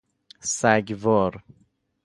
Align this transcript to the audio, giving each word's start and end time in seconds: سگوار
سگوار 0.41 1.41